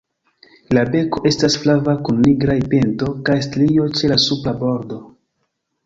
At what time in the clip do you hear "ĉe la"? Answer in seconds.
4.01-4.21